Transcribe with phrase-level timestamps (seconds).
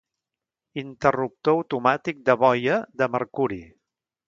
[0.81, 3.63] Interruptor automàtic, de boia, de mercuri.